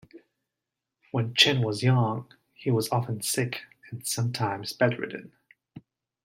When 1.11 1.35
Chen 1.35 1.61
was 1.61 1.83
young, 1.83 2.33
he 2.55 2.71
was 2.71 2.89
often 2.89 3.21
sick 3.21 3.61
and 3.91 4.03
sometimes 4.03 4.73
bedridden. 4.73 5.31